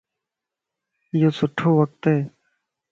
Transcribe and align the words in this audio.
ايو 1.13 1.29
سٺو 1.37 1.69
وقت 1.79 2.01
ائي 2.09 2.19